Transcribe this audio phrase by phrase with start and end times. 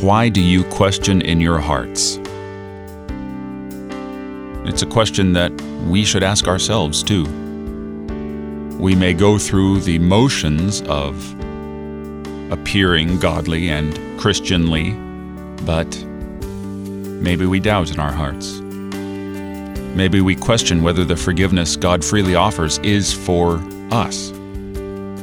[0.00, 2.20] Why do you question in your hearts?
[4.64, 5.50] It's a question that
[5.88, 7.24] we should ask ourselves too.
[8.78, 11.16] We may go through the motions of
[12.52, 14.92] appearing godly and Christianly,
[15.66, 18.60] but maybe we doubt in our hearts.
[19.96, 23.60] Maybe we question whether the forgiveness God freely offers is for
[23.90, 24.30] us.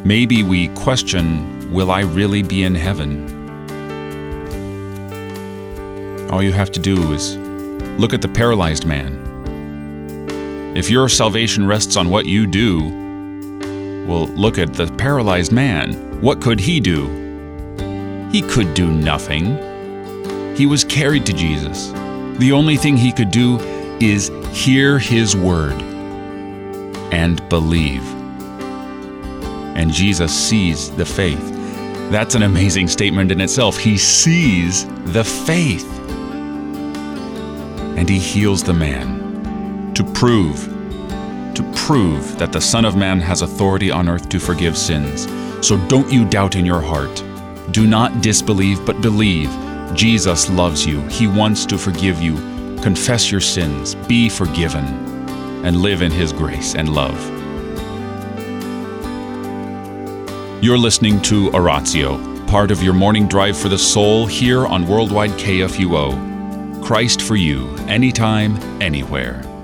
[0.04, 3.45] Maybe we question, will I really be in heaven?
[6.32, 7.38] All you have to do is
[8.00, 10.74] look at the paralyzed man.
[10.76, 12.82] If your salvation rests on what you do,
[14.08, 15.94] well, look at the paralyzed man.
[16.22, 17.08] What could he do?
[18.32, 19.58] He could do nothing.
[20.56, 21.92] He was carried to Jesus.
[22.40, 23.60] The only thing he could do
[24.02, 25.82] is hear his word
[27.14, 28.04] and believe.
[29.76, 31.52] And Jesus sees the faith.
[32.12, 33.78] That's an amazing statement in itself.
[33.78, 35.92] He sees the faith.
[37.96, 40.66] And he heals the man to prove,
[41.56, 45.28] to prove that the Son of Man has authority on earth to forgive sins.
[45.66, 47.24] So don't you doubt in your heart.
[47.72, 49.50] Do not disbelieve, but believe.
[49.96, 51.02] Jesus loves you.
[51.08, 52.36] He wants to forgive you.
[52.82, 54.86] Confess your sins, be forgiven,
[55.66, 57.18] and live in His grace and love.
[60.64, 65.32] You're listening to Oratio, part of your morning drive for the soul here on Worldwide
[65.32, 66.35] KFUO.
[66.86, 69.55] Christ for you, anytime, anywhere.